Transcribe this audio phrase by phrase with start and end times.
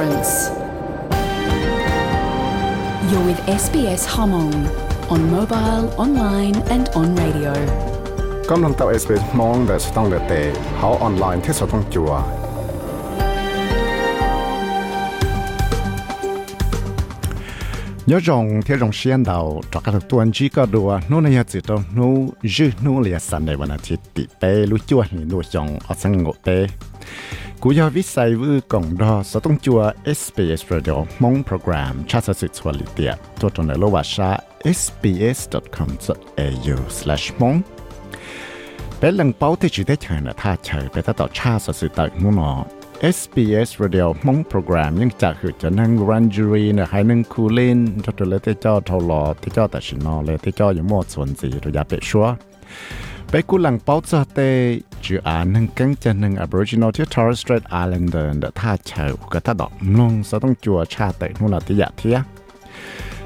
[0.00, 0.48] difference.
[3.10, 4.54] You're with SBS Hmong
[5.10, 7.52] on mobile, online, and on radio.
[8.50, 10.32] กำลังตับ SBS มองแต่สต้องเดเต
[10.76, 12.12] เขาออนไลน์ที่สต้องจัว
[18.10, 21.82] nhớ rằng theo dòng xuyên đầu cho các tuần chỉ có đùa nó này chỉ đâu
[21.94, 22.04] nó
[22.42, 24.26] dư nó liền sẵn để mà chỉ tị
[27.64, 28.60] bê lu chua thì nó dòng ở sang ngộ bê cú giờ viết sai với
[28.60, 33.14] cộng đó sẽ tung chua SBS Radio mong program cha sa sự chua li tiệt
[33.40, 35.90] tôi trong này lâu sa sbs.com.au/mong
[39.00, 41.72] bé lần báo thì chỉ thấy chờ là tha chờ bé ta tạo cha sa
[41.72, 42.64] sự tại nó nó
[43.00, 52.26] SBS Radio มองโปรแกรมยังจากคือจะนั่งรันจูรีนะให้นั่งคูลินจะตัวเลที่เจ้าทอลอที่เจ้าแต่ชินอเลยที่เจ้าอยู่หมดส่วนสีตัวยาเปชัว
[53.30, 54.38] ไปกูหลังเป้าจะเต
[55.04, 62.18] จืออ่านนั่งกังจะนั่ง Aboriginal ที่ Torres Strait Islander เดท่าเชวก็ถ้าดอกลงจะต้องจัวชาเตนู่นละที่อยากเทีย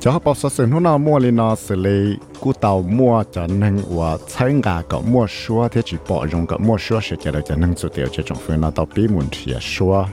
[0.02, 3.46] cho họ bảo sự nó nào mua lên nó xử lý cú tàu mua cho
[3.46, 7.16] nên và thấy ngà có mua số thế chỉ bỏ dùng có mua số sẽ
[7.24, 10.04] trở cho nên số tiền cho trong phương nào tàu bí muốn thì số.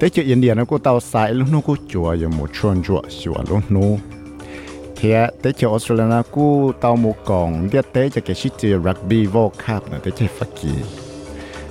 [0.00, 2.82] thế chứ yên điện nó cú tàu sai lúc nó cú chùa rồi một chuồn
[2.82, 3.80] chùa xua lúc nó
[4.96, 5.12] thì
[5.42, 9.48] thế chứ Australia nó cú tàu một còn biết thế cho cái shit rugby world
[9.48, 10.68] cup nữa, thế chứ phát kỳ.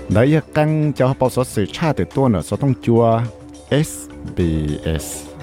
[0.09, 3.21] Đấy, căng cho họ bảo sự cha từ tua nữa số thông chùa
[3.71, 5.34] SBS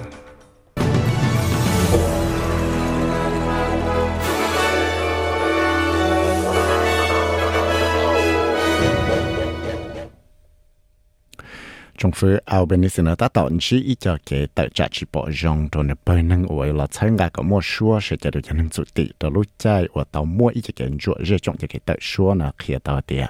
[12.02, 23.28] 中府后边的是呢，他当时一家给大家去保养，到呢不能为了参加个么说，是叫做就能做的，到路在我到末一直给做，热中就给大说呢，可以到的。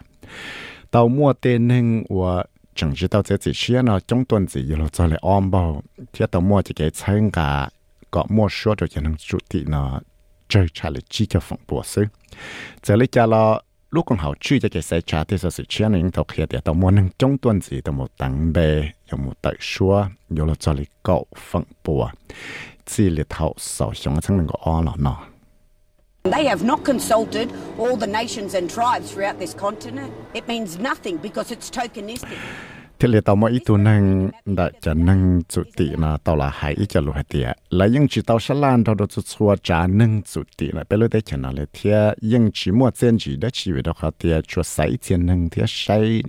[0.91, 7.71] 到末的呢，我整知道这几些呢，中段子一路再来安保，贴到末就给参加
[8.11, 10.03] 个么说，就就能做的呢，
[10.47, 12.11] 这才来记叫风波事，
[12.83, 13.65] 这里加了。
[13.94, 16.74] lúc còn học chưa cho sẽ trả thì sự chia nên thọc hiện để tao
[16.74, 20.56] muốn nâng trong tuần gì tao một tăng bề có một tại xua có là
[20.56, 22.10] cho lý cậu phận bùa
[22.86, 25.24] chỉ là thảo sầu xuống chẳng đừng có o lọ nọ
[26.24, 30.12] They have not consulted all the nations and tribes throughout this continent.
[30.34, 32.38] It means nothing because it's tokenistic
[33.04, 36.76] thế là tao mới tu năng đã cho năng chủ tị là tao là hải
[36.90, 40.22] cho lúa tiệt là những chỉ tao sáu lan tao được chút xua trả năng
[40.22, 43.36] chủ tị là bây giờ đấy cho nó lấy thế những chỉ mua tiền chỉ
[43.36, 46.24] đó chỉ về đó họ tiệt cho sai tiền năng thế sai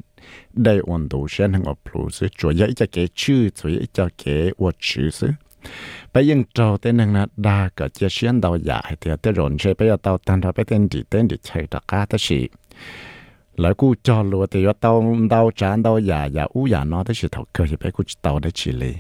[0.53, 4.09] đây ổn đủ sẽ năng ở plus cho dễ cho cái chữ cho dễ cho
[4.25, 5.29] cái vật chữ chứ
[6.15, 9.51] bây giờ trâu tên năng là đa cả chia xuyên đầu giả thì tên rồi
[9.61, 12.19] sẽ bây giờ tao tan ra bây giờ đi tên đi chạy ra cả tất
[13.57, 17.15] lại cú cho lúa thì tao đau chán đau giả giả u giả nó tới
[17.15, 18.95] chỉ thầu cơ thì phải cú tao đấy chỉ lì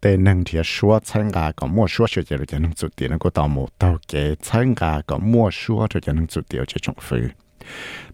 [0.00, 3.10] tê năng thì xua chăng gà có mua xua cho chỉ cho năng chủ tiền
[3.10, 6.40] nó có tao mua tao kế chăng gà có mua xua cho cho năng chủ
[6.48, 7.28] tiền cho trong phứ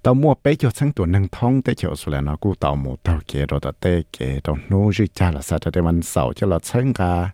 [0.03, 2.77] tao mua bé cho chăng tuổi năng thông tê cho số là nó cú tao
[2.77, 5.81] mua tao kế rồi tao tê kế tao nuôi gì cha là sao tao tê
[5.81, 7.31] mình sầu cho là chăng gà.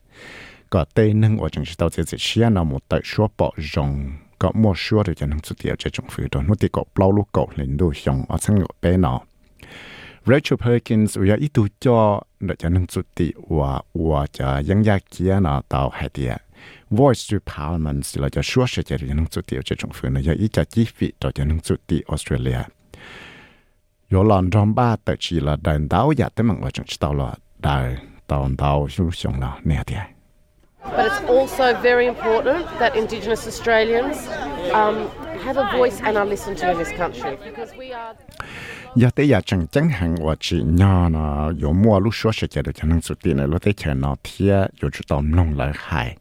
[0.71, 3.53] Có tê năng ở trong chỉ tao chỉ chỉ xia nó một tao xua bảo
[3.57, 4.12] rồng.
[4.42, 9.18] ก็มั่วชัวเดี๋ยวจะนั่งสุดเดียวจะจงฟื้นตัวนู่นที่ก็เปล่าลูกก็เล่นดูยองเอาสังเกตไปเนาะ
[10.30, 11.98] Rachel Perkins อยากอีตัวจอ
[12.44, 13.72] เดี๋ยวจะนั่งสุดที่ว่า
[14.06, 16.34] ว่าจะยังยากเกี่ยนาตาวให้เดีย
[16.98, 22.60] Voice to Parliament สิเราจะชัวเสียจะนั่งสุดเดียวจะจงฟื้นอยากอีจะจีฟิต่อจะนั่งสุดที่ออสเตรเลีย
[24.12, 27.28] ยอลอนรอมบ้าแต่ชีละเดินดาวอยากแต่มันว่าจังชิตาวละ
[27.65, 27.77] ได้
[28.30, 30.16] ตอนดาวชุ่มชงละเนี่ยเดีย
[30.85, 34.17] But it's also very important that Indigenous Australians
[34.73, 35.08] um,
[35.46, 38.16] have a voice and are listened to in this country because we are.
[38.96, 43.02] giờ tới giờ chẳng chẳng hạnว่าchỉ nhỏ nó 有mua lúc số sẽ được cho năng
[43.02, 46.17] suy tiền này lúc tới chờ nó thia 有主动弄来害，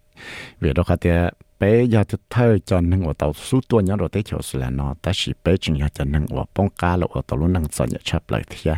[0.60, 4.40] 为了他的 bé giờ thì thời cho nên ở tàu số tua nhớ rồi tới chiều
[4.52, 7.38] là nó ta chỉ bé chừng giờ cho nên ở bông cá lộ ở tàu
[7.38, 8.70] luôn năng cho nhận chấp lại thì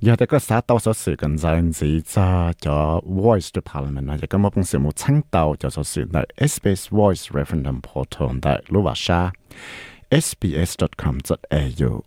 [0.00, 4.06] giờ thì có xã tàu số sự cần dân gì cho cho voice to parliament
[4.06, 7.80] là có một công sự một sáng tàu cho số sự là SBS voice referendum
[7.80, 9.30] portal tại lúc vào xa
[10.10, 12.00] sbs.com.au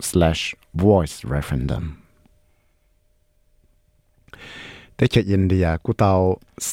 [0.00, 1.84] slash voice referendum
[4.96, 6.12] แต่เจอินเดียกูเตา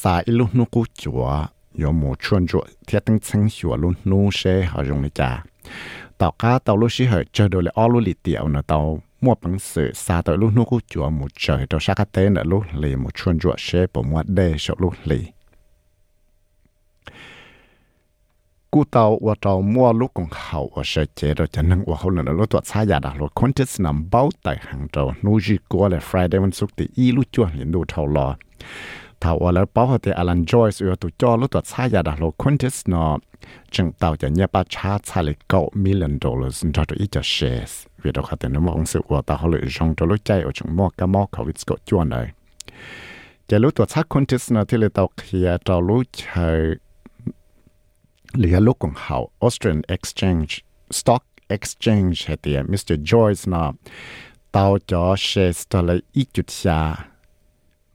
[0.02, 1.24] สายลุนุกูจัว
[1.77, 5.45] 有某穿着贴灯清小路路些好用的家。
[6.19, 9.35] tàu cá tàu lúc xí hơi chờ đồ là ô lúc lì tiểu nè tàu mua
[9.43, 12.63] bằng sự xa tới lúc lúc chúa một trời tàu xa cá tế nè lúc
[12.75, 15.27] lì một chuôn ruột xe bộ mua đê sợ lúc lì
[18.71, 21.97] cú tàu và tàu mua lúc còn hậu và sẽ chế rồi cho nên và
[21.99, 25.15] hậu nữa lúc tuột xa giả đã lúc con chết nằm bao tại hàng tàu
[25.23, 28.37] nuôi gì của là Friday vẫn xuất thì y lúc chúa liền đồ tàu lò
[29.21, 32.03] thảo ở lớp báo họ thì Alan Joyce ở tụ cho lúc tuột sai giờ
[32.03, 33.19] đã lộ Quintus nó
[33.71, 37.11] chừng tàu giờ nhớ ba cha sai lịch cậu million dollars cho tụi ít
[38.03, 40.43] vì đó khá tiền nó mong sự của tao họ lựa chọn cho lúc chạy
[40.43, 42.33] ở chúng mua cá mò khẩu vịt cậu này.
[43.49, 46.77] Giờ lúc tuột sai Quintus nó thì là tàu kia tàu lúc chơi
[48.33, 50.47] lìa lúc còn hậu Austrian Exchange,
[50.91, 53.73] Stock Exchange hay tiền Mr Joyce nó
[54.53, 56.27] tàu cho shares tao lấy ít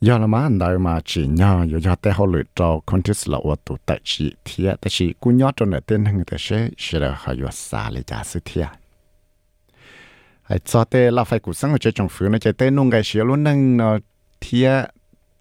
[0.00, 3.38] giờ là mà đời mà chỉ nhau giờ giờ tới họ lựa cho contest là
[3.44, 6.68] ở tụ tại chỉ thiệt tại chỉ cú nhớ cho nên tên hàng tại sẽ
[6.78, 8.68] sẽ là họ vừa xả lại giả sự thiệt
[10.64, 13.24] cho tới là phải cố sinh ở trên trong phủ nó chỉ nông cái xíu
[13.24, 13.98] luôn nâng nó
[14.40, 14.90] thiệt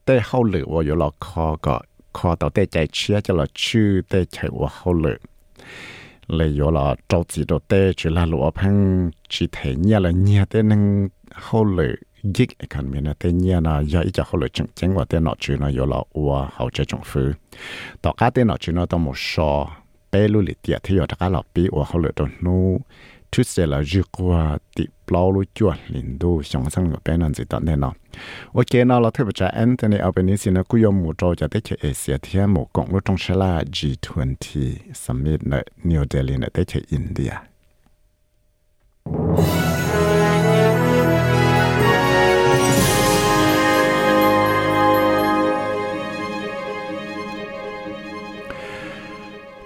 [0.06, 1.82] tới họ lựa ở giờ là khó có
[2.14, 5.18] khó tàu tới chạy chia cho là chữ tới chạy họ lựa
[6.28, 10.12] lấy giờ là trâu chỉ đồ tới chỉ là lựa phăng chỉ thấy nhẹ là
[10.12, 14.40] nhẹ tới nâng họ lựa gig economy na tây nia na giờ i cha họ
[14.42, 17.34] le cheng chính wa te no chu na yo la wa hao hậu chong fu.
[18.02, 19.68] Phứ, ka te no chu no to mo sho
[20.12, 22.80] pe lu li tia the thì ở các la pi ua họ lựa chọn nu.
[23.32, 27.32] Chút sẽ là ju qua tị plau lưu chua lin đu sống sang pe nan
[27.32, 27.88] zi gì ne na.
[27.88, 27.94] O
[28.54, 31.60] ok nó là thứ bậc cha anthony albanese na ku yo mu to cha te
[31.60, 36.50] che e asia một cộng kong trong sẽ là g20 summit ở new delhi ở
[36.54, 37.36] te che india.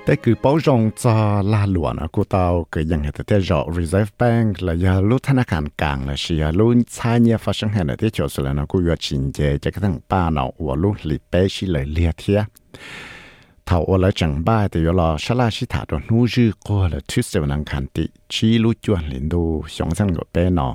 [0.05, 0.57] แต่คือป้อง
[1.03, 1.15] จะ
[1.53, 12.41] ลาหลวนกูเตาเกิดยังเหตุแต่จอ Reserve Bank และยาลุธนาคารกลางและเชียลุนชายเนี่ย发生เหตุที่จอสุดแล้วกูยอชินเจจะกระทั่งป้าเนาวัวลุลิเปชิเลยเลียเทีย
[13.67, 19.43] เท่าว่าจังบ้าแต่ยอลอชลาชิถาตัวนู้จื้อก็เลยทุสเซวนังคันติชีลุจวนลินดู
[19.75, 20.71] สองสังกับเปนอ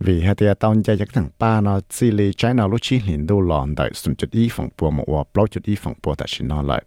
[0.00, 3.00] vì hệ tia tao chạy chắc thằng ba nó chỉ lý trái nào lúc chi
[3.06, 5.94] liền đâu lòn đại sum chút ý phòng bùa một hoặc bao chút ý phòng
[6.02, 6.82] bùa tại xin nó lại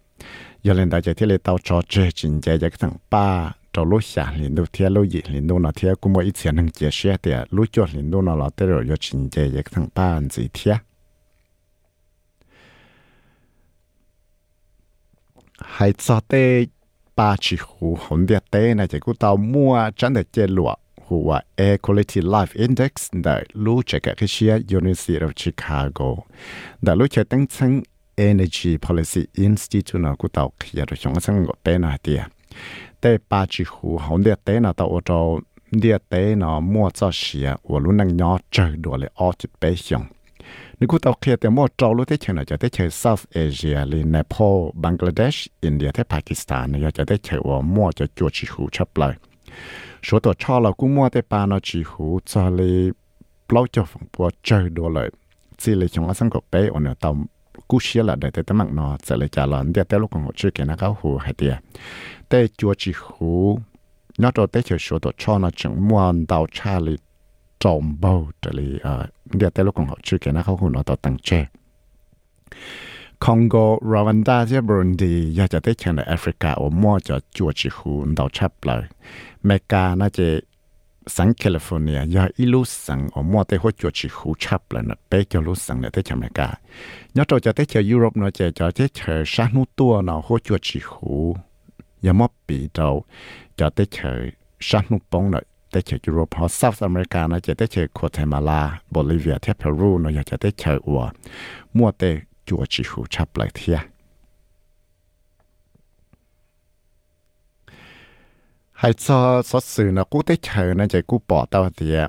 [0.63, 3.83] giờ lên đại chế thiết lệ tàu cho chế chính chế cái thằng ba cho
[3.83, 6.57] lúc xả liền đâu thiết lúc gì liền đâu nó thiết cũng mỗi ít tiền
[6.57, 9.49] hàng chế xe thì lúc cho liền đâu nó là tới rồi cho chính chế
[9.53, 10.77] cái thằng ba anh gì thiết
[15.59, 16.65] hay cho tê
[17.15, 20.75] ba chỉ hủ hồn địa tê này chỉ có tàu mua chẳng để chế lụa
[21.07, 26.15] hùa Air Quality Life Index đã lưu chế cái cái xe University of Chicago.
[26.81, 27.81] Đã lưu chế tăng chân
[28.17, 32.27] Energy Policy Institute na ku tau khia ro chong sang go te na tia
[33.01, 35.41] te pa chi hu hon de te na tao to
[35.71, 39.47] dia te na mo cha xia wo lu nang nyo cha do le o chi
[39.59, 40.07] pe xiong
[40.79, 45.47] ni ku tau khia te mo trau lu te chen South Asia le Nepal Bangladesh
[45.61, 49.15] India te Pakistan ya cha te che wo mo cha chu chi hu chap lai
[50.05, 52.91] số tổ cho là cũng mua tới ba nó chỉ hú cho lấy
[53.51, 55.09] bao cho phòng bùa chơi đồ lợi
[55.57, 57.17] chỉ lấy chúng ta sang cọp bé ở nơi tàu
[57.68, 60.22] cú xia là để tới mặt nó sẽ lấy trả lần để tới lúc còn
[60.24, 61.56] họ chưa kể nó cáo hú hay tiệt
[62.28, 63.58] tới chùa chỉ hú
[64.18, 66.96] nó cho tới chờ số tổ cho nó chẳng mua tàu cha lì
[67.60, 70.68] trộm bầu trở lì ờ để tới lúc còn họ chưa kể nó cáo hú
[70.68, 71.46] nó tàu tăng che
[73.26, 78.82] Congo, Rwanda ที่ Burundi อยากจะได้เชิญในแอฟริกาว่ามั่วจะจวดชิฮูนดาวชับเลย
[79.46, 80.26] เมกาน่าจะ
[81.16, 86.48] สังแคลิฟอร์เนียอยากอีลูสังว่ามั่วได้หัวจวดชิฮูชับเลยนะเป๊กจะลูสังเนี่ยได้เชิญเมกา
[87.16, 91.14] ย้อนจะได้เชิญยุโรปเนาะจะจะได้เชิญชาหนุตัวเนาะหัวจวดชิฮู
[92.02, 92.88] อย่ามอบปีเรา
[93.58, 94.20] จะได้เฉย
[94.66, 100.36] ชันนุปงหน่อยได้เฉยยุโรปฮอสเซาท์อเมริกานะจะได้เฉยโคเทมาลาโบลิเวียเทียเพรูเนาะอยากจะ
[108.79, 111.99] ให้ซอสอสื่อนะกูได้เชิญนะใจกูปอดตัวเดีย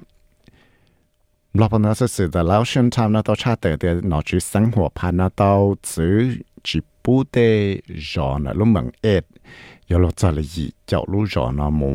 [1.61, 5.59] รอบนั้นสื่อแต่แล้วฉันทำนะตัวชาติเดียหนอจีสังหัวพันนะตัว
[5.91, 6.17] จื้อ
[6.67, 7.37] จีปูเต
[8.13, 9.25] ยอนะลุ่มเหมืองเอ็ด
[9.91, 10.57] ยอลจะเลย
[10.87, 11.91] เจ้าลูจยอนะมู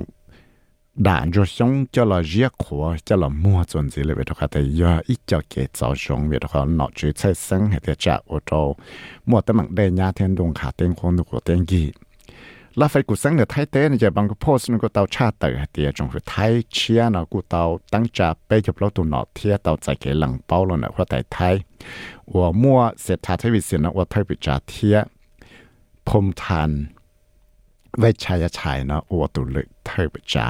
[1.06, 8.51] ด่านจะส่งจะละเยียกหัวจะละมัวจนสิเลยไปทุกข์แต่ยาอีเจ้าเกจสาชงเวทุกข์หนอจีใช้สังเหตุจากอุโต
[9.30, 11.84] มัวแต่หมังเดียเทนดงขาเต็งคนดูเต็งกี
[12.80, 17.63] ลาไฟกูสังเนไทยเต้นจะบางก็โพสนก็เตาชาเตอเตียจงคือไทยเชียนะกูเตา
[17.94, 21.56] ตั้งจะไปจบเราตัวหนอเทียเตาใจเกหลังเป้าล้วนะเพราะแต่ไทย
[22.34, 24.98] ว่ามั่วเสร็จทาทวิสินะว่าไทยปิจาเทีย
[26.08, 26.72] พมทัน
[28.00, 30.48] ไว้ชายชายนะว่าตัวเลยไทยปิจา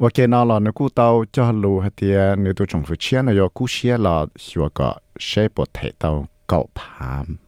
[0.00, 4.90] ว่าเกนอลอนกูเตาจอลูฮเตียในตัวจงคือเชียนะยกูเชียลอชัวก็
[5.24, 6.10] เชปวดเทเตา
[6.48, 7.43] เก่าพาม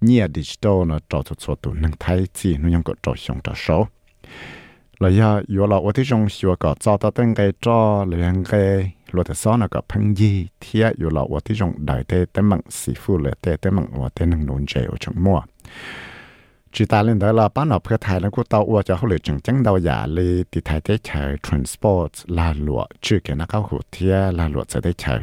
[0.00, 3.40] nhiều digital nó trò cho cho tụ nâng thái chi nó ยัง có trò xong
[3.44, 3.86] trò số
[5.00, 8.44] là ya yo là ở thế trong xưa có cho ta tên cái trò liền
[8.44, 12.04] cái lo thế sao nó có phân gì thì yo là ở thế trong đại
[12.08, 14.94] thế tên mạng sĩ phụ là thế tên mạng ở thế nâng nôn chế ở
[15.00, 15.40] trong mua.
[16.72, 19.08] Chỉ ta lên đó là bán ở phía Thái nó của tàu ở cho họ
[19.08, 23.36] lựa chọn chẳng đầu giả li thì Thái thế chạy transport là lụa chứ cái
[23.36, 25.20] nó cao hụt thì là lụa sẽ thế chạy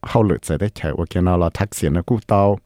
[0.00, 2.58] họ lựa sẽ thế chạy ở cái nó là taxi nó cũng tàu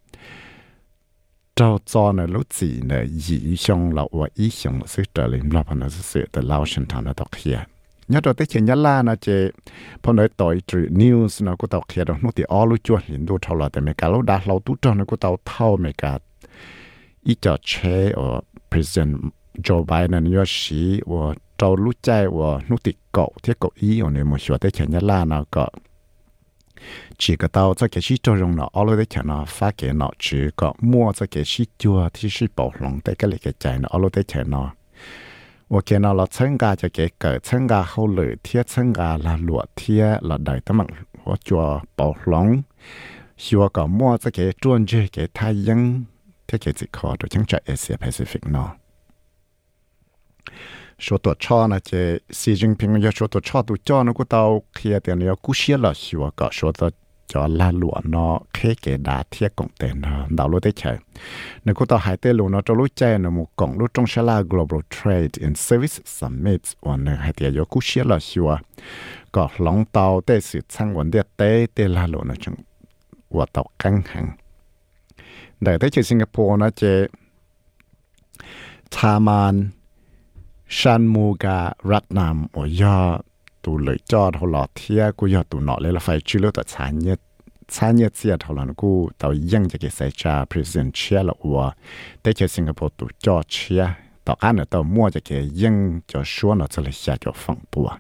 [1.61, 5.26] trâu cho nó lúc gì nè dị xong là và ý xong là sự trở
[5.26, 7.59] lên là phần nó sự từ lao sinh thằng nó đọc hiện
[8.09, 9.50] nhớ rồi tới chuyện nhớ la nó chế
[10.02, 13.05] phần nói tội trừ news nó có đọc hiện rồi nó thì all lúc chuột
[13.05, 15.38] hiện đồ thâu là tại mấy cái lúc đã lâu tu trâu nó có tàu
[15.45, 16.19] thâu mấy cả
[17.25, 18.40] ý cho chế ở
[18.71, 19.17] president
[19.55, 24.00] Joe Biden nhớ sĩ và trâu lúc chạy và nó thì cậu thiết cậu ý
[24.00, 25.71] ở nơi một số tới chuyện nhớ la nó cậu
[27.18, 34.72] 几个刀在给西作用了，奥罗的钱呢发给了主角，莫在给西做提示宝龙的个那个在呢，罗的钱呢，
[35.68, 40.87] 我见到老参加就给个参加好来天参加了落天，老大的们
[41.25, 42.64] 我做宝龙，
[43.37, 46.06] 希望个莫在给专注给太阳，
[46.46, 48.10] 他个这块都讲在 Asia 肥
[48.40, 48.76] 喏呢。
[51.04, 51.90] ชัวตัวชอนะเจ
[52.38, 54.42] ซีจิงพิงมันจะชัวตัวชอตัวจอนะกูเตา
[54.75, 56.88] เคลียเตียนเนี่ยกูเชียละชัวก็ชัวตัว
[57.33, 59.97] จอลาหลวนเนาะเคเกดาเทียกงเตน
[60.37, 60.92] ดาวรู้ได้ใช่
[61.62, 68.50] ในกูต่อหายเตลูเนาะจะรู้ใจนะมุกงรู้จงชลา global trade and service summit วันนึงหายเตียยกูเชียละชัว
[69.35, 71.42] ก็หลงเตาเตสืบช่างวันเดียเต
[71.73, 72.54] เตลาหลวนจัง
[73.37, 74.26] ว่าเตากังหัง
[75.62, 76.83] แต่ที่สิงคโปร์นะเจ
[78.95, 79.54] ชามาน
[80.71, 83.19] shan mu ga rat nam o ya,
[83.62, 86.50] tu le cho thọ lọ thia ku ya, tu nọ le la phải chữ lo
[86.50, 87.15] ta cha nhẹ
[87.69, 91.33] cha nhẹ chia thọ lan ku tao yang cho cái sai cha president chia la
[91.43, 91.71] wa
[92.25, 93.87] để cho singapore tu cho chia
[94.25, 97.33] tao ăn ở tao mua cho cái yang cho số nó cho là xa cho
[97.35, 97.91] phong bùa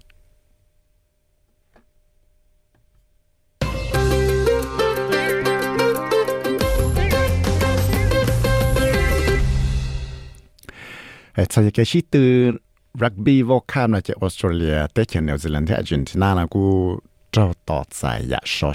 [11.50, 12.52] sao cái chi từ
[12.94, 16.98] rugby vô cam là chơi Australia tới chơi New Zealand, Argentina là cô
[17.32, 18.72] trao tỏ giải dạ sò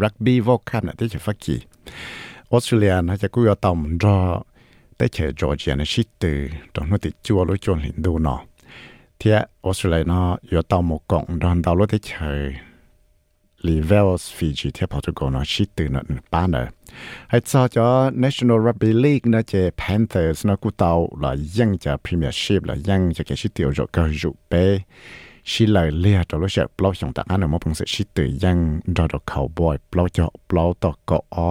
[0.00, 1.20] rugby vô cam là tới chơi
[2.50, 4.44] Australia nó chơi cô yêu tầm trao
[4.98, 8.02] tới chơi Georgia là chi từ trong nó thì chua lối chua hình
[9.62, 12.54] Australia nó yêu tầm một công đoàn tàu lối tới chơi
[13.60, 16.00] Livels Fiji thì Portugal nó chi từ nó
[16.90, 17.88] ดตื่นป้านเลยให้จอจอ
[18.22, 20.92] National Rugby League นะเจ Panthers นะกูเตา
[21.22, 24.52] ละยังจะ Premiership ละยังจะเกชิเตียวจะก็จุเป
[25.50, 28.58] ชิเลยเลียตัวรู้สึกปล่อยของตาอันนั้นมันเสชิดตื่นยัง
[28.96, 31.48] รอดเขาบอยปล่อยจะปล่อต่อก็อ๋อ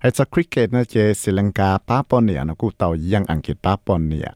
[0.00, 4.30] ให้จะคริกเก็ตนะเจศรีลังกาป้าปอนเนี่ยนะกูเตายังอังกฤษป้าปอนเนี่ย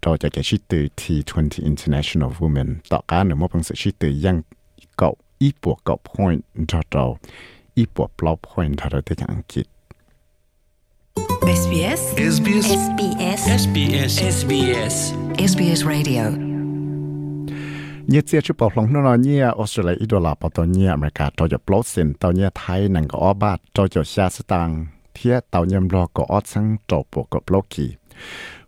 [0.00, 4.36] เราจะเกชิดตื่น T20 International Women ต่อการหนึ่งมันเป็นสิ่งชิตื่นยัง
[4.98, 5.10] เก่า
[5.40, 7.04] อีปวกเก่า point เราเรา
[7.77, 9.67] อีปวกปลอ point เราได้อย่างอังกฤษ
[11.59, 12.01] SBS
[12.35, 14.95] SBS SBS SBS SBS
[15.51, 16.23] SBS Radio
[18.09, 24.69] เนี่ยเจ้าชุบปลงนั่นเนี่ยออสเตรเลียอีดอลลาร์ปตัวเนี่ยอเมริกาตัวจะปลดสินตัวเนี่ยไทยนั่งก็อ้อบาทตัวจะชาสตัง
[25.13, 27.89] เทียตัวเนี่ยรอก็อ้อซังจบปวกก็ปลดขี่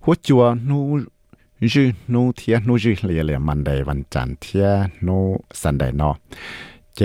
[0.04, 0.82] หัวจัวนู่
[1.74, 4.68] ยืนูเทียนูยืเลียเลียมันเดย์วันจันทร์เทีย
[5.08, 5.18] นู
[5.62, 6.15] สันเดย์เนาะ
[6.96, 7.00] เจ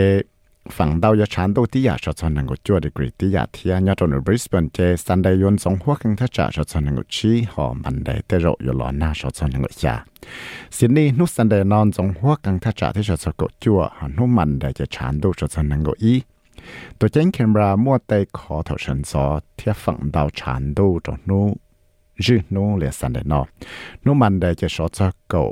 [0.76, 9.94] ฝั่งดาวยาชานตัวที่อยากชดชนหนึ่งก็จวดดีกรีที่อยากเทียนยอดในบริสเบนเจสันเดย์ยนสองหัวกันถ้าจะชดชนหนึ่งก็ชี้หอมันเดย์เตโรอยู่หลอนหน้าชดชนหนึ่งก็ยา
[10.76, 16.14] สินี่นุสันเดย์นอนสองหัวกันถ้าจะที่ชดชนก็จัวหันนุมันเดย์จะชานตัวชดชนหนึ่งก็อี
[16.98, 21.44] ตัวเจนแคมรามัวเตยขอถอดฉันซอเทียฝั่งดาวชานตัวจนู้
[22.24, 23.40] ยืนู้เลียสันเดย์นอ
[24.04, 25.42] นุมันเดย์จะชดชนก็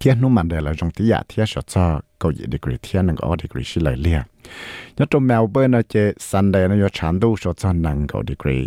[0.00, 2.76] thiên nu mình để là trong tí dạ, giả thiên sợ cho cầu gì degree
[2.82, 4.22] thiên năng ở degree xí lời lia
[4.96, 8.66] nhớ trong Melbourne nó chơi Sunday nó nhớ chán đủ sợ cho năng cầu degree.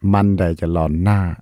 [0.00, 1.34] Monday cho lò na.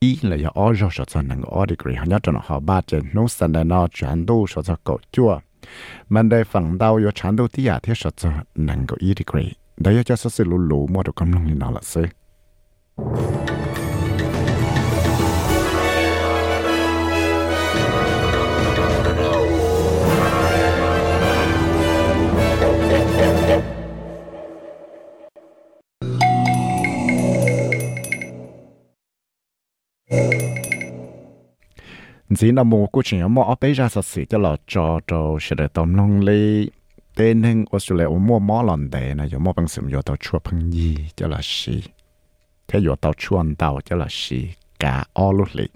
[0.00, 2.06] Ý là nhớ ở rồi sợ cho năng ở degree.
[2.06, 5.38] Nhớ trong họ ba chơi nu Sunday nó chán đủ sợ cho cầu chua.
[6.08, 9.14] Monday phần đầu nhớ chán đủ tí dạ, giả thiên sợ cho năng cầu ý
[9.16, 9.50] degree.
[9.76, 12.04] Đấy cho sự lù lù mua được công năng như nào là sự
[32.36, 35.38] chỉ là một cô chuyện mà ở bây giờ thật sự cho là cho cho
[35.40, 36.70] sẽ để tầm lòng lấy
[37.16, 40.16] tên hình Australia ôm mua mỏ lần đề này rồi mua bằng sớm rồi tàu
[40.16, 41.82] chua bằng gì cho là gì
[42.68, 45.68] thế rồi tàu chua ăn tàu cho là gì cả all lúc lì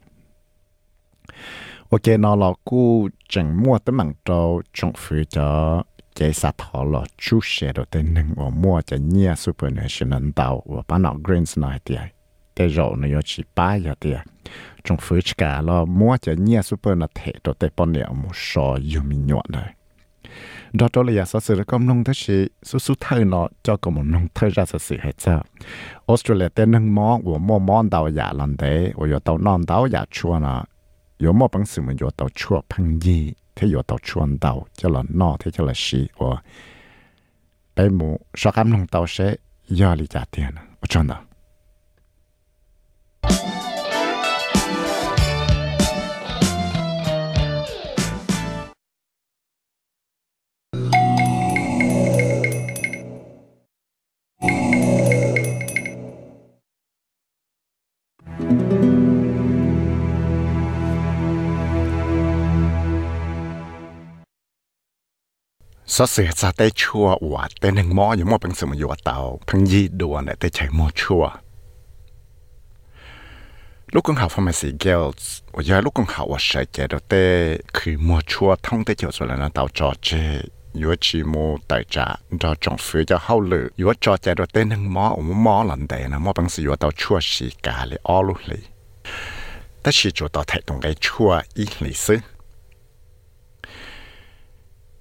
[1.90, 5.82] ok nó là cô chẳng mua tới mạng trâu trong phía cho
[6.14, 10.62] chế sát họ là chú sẽ đồ tên hình ôm mua cho nhia supernational tàu
[10.66, 11.97] và bán nó greens này thì
[12.56, 14.12] thế rồi nó chỉ ba giờ thì
[14.84, 18.30] trong phơi cả lo mua cho nhia super là thể cho tây bọn nẹo một
[18.34, 19.74] sò yêu mình nhọn này.
[20.72, 23.90] Đó cho là giả sử có nông thế sĩ, số số thời nó cho có
[23.90, 25.44] một nông thời ra sử hết sao?
[26.06, 29.86] Australia tên nâng mò của mò mò đào giả lần thế của yếu non đào
[29.86, 30.64] giả chua nó
[31.18, 34.88] yếu mò bằng sự mình yếu chua phăng gì, thế yếu tàu chua đào cho
[34.88, 36.38] là nó, thế cho là sĩ của
[37.76, 39.34] bây mù sao cam nông tàu sẽ
[39.68, 41.20] do lý giả tiền ở trong đó
[65.97, 69.17] สเสียจะได้ชัวว่าแต่หนึ่งมออยู่มอเป็นสมุยว่าเตา
[69.49, 71.25] พังยีดัวเนี่ยได้ใช้มอชัว
[73.93, 77.25] ลูกกงขาฟอมาซีเกลส์ว่าย่าลูกกงขาว่าใช้เจดแต่
[77.76, 80.09] คือมอชัวท่องได้เจ้าส่วนนั้นเตาจอเจ
[80.81, 81.35] ยู่ชีโม
[81.67, 82.07] แต่จะ
[82.43, 88.63] จอจงฟื้นจะเข้าเลยอยู่จอเจดแต่หนึ่งมออมมอหลันเดนะมอเป็นสิอยู่เตาชัวสีกาเลยอ้อลุเลย
[89.81, 92.17] แต่ชีจูต่อไทยตรงไอ้ชัวอีหลีซึ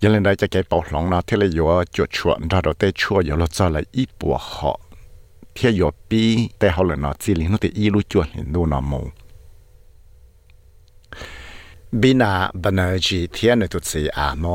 [0.04, 4.78] ยังเล่นได้จะเก็บปอกหลงนะที่เลยอยู่จุดชวนเราเราเตะชัวอยู่เราจะเลยอีปัวเหาะ
[5.54, 6.24] เที่ยวปี
[6.58, 9.02] แต่เขาเลยนะจีลินู่นแต่อีรู้จวนเห็นดูนะมู
[12.02, 14.46] บินาบันเนจีเที่ยนตุสีอาโม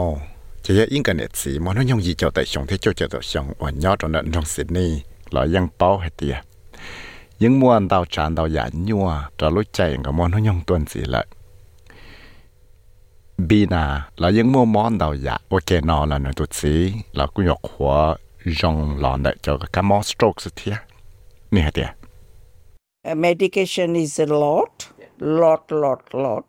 [0.64, 4.90] จะยังอิงกันเนสีมันน้องยีเจ้าแต่ชงที่เจ้าเจ้าแต่ชงวันยอดตรงนั้นตรงสิดนี่
[5.32, 6.36] เรายังเป้าให้เตีย
[7.42, 9.06] ยังม้วนดาวจานดาวหยาดยัว
[9.38, 11.22] จะรู้ใจกับมันยังตัวสีละ
[13.48, 13.84] บีนา
[14.18, 16.74] เรายังมัวมอนเดาอยากโอเคนอแล้วนะทุกดสี
[17.16, 17.92] เราก็ยกหัว
[18.60, 20.70] ยองหลอนได้เจ้ากามอสโตรกสักที
[21.54, 21.88] นี่ฮะเดีย
[23.26, 24.74] medication is a lot
[25.40, 26.48] lot lot lot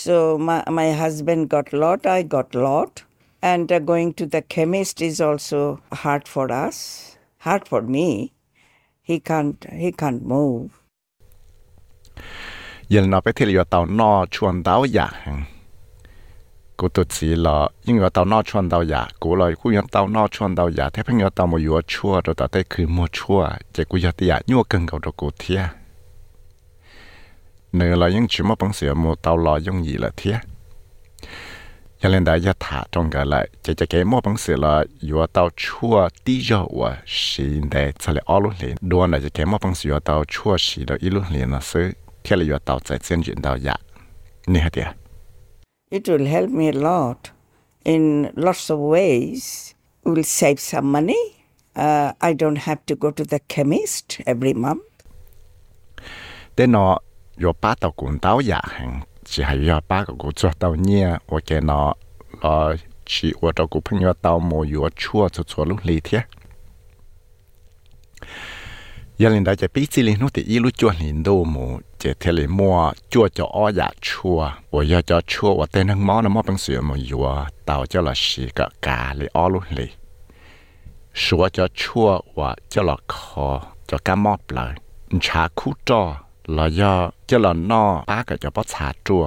[0.00, 0.14] so
[0.46, 2.92] my my husband got lot I got lot
[3.50, 5.60] and uh, going to the chemist is also
[6.02, 6.76] hard for us
[7.46, 8.08] hard for me
[9.08, 10.68] he can't he can't move
[12.94, 15.12] ยังนอไปเที่ยวเตานอชวนเตาอยาก
[16.79, 19.69] ราไปที่เรือเตานอชวนเตาอยาก cú tụt xí là nhưng mà tàu nó chuan tàu giả cú là cú
[19.69, 22.47] yang tàu nó chuan tàu giả thế phải nhớ tàu một yếu chua rồi tàu
[22.47, 25.59] tới cứ mua chua chỉ cú giờ tiệt nhưng mà cần cầu được cú thiệt
[27.73, 30.35] nữa là những chuyện mà bằng sửa một tàu lò dùng gì là thiệt
[31.99, 34.85] cho nên đại gia thả trong cái lại chỉ chỉ cái mua bằng sửa là
[35.01, 39.29] yếu tàu chua tí dầu và xí để cho lại alo liền đua là chỉ
[39.29, 41.91] cái mua bằng sửa tàu chua xí là ít luôn liền là sự
[42.23, 43.75] thiệt là yếu tàu tại trên chuyện tàu giả
[44.47, 44.87] nè hả tiệt
[45.90, 47.30] it will help me a lot
[47.84, 49.74] in lots of ways.
[50.04, 51.34] It will save some money.
[51.76, 54.82] Uh, I don't have to go to the chemist every month.
[56.56, 56.98] Thế nó,
[57.42, 60.50] yo ba tàu cũng tàu giả hàng, chỉ hay yo ba cái ờ, cũng cho
[60.58, 61.94] tàu nhia, và cái nó
[62.42, 65.64] là chỉ và tàu cũng phun yo Tao mồ yo chua cho cho
[69.22, 71.64] ยันลินได้จะปีสิลินุติอีลุจวนหินดูหมู
[71.98, 72.76] เจเทลิมัว
[73.12, 74.40] จัวจะอ้ออยาชัว
[74.72, 77.20] ว่ายาจะชัวว่าเตนังมอนะมอเป็นเสือมอยู่
[77.64, 79.90] เต่าเจ้าละชีกะกาเลยอ้อลุเลย
[81.22, 83.14] สัวจะชัวว่าเจ้าละค
[83.46, 83.48] อ
[83.88, 84.72] จะก้ามอเลย
[85.24, 86.02] ชาคู่จอ
[86.56, 86.94] ละยอ
[87.26, 89.24] เจ้าละนอป้าก็จะปอชาจัว